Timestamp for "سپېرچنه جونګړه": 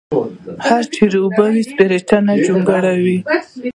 1.69-2.93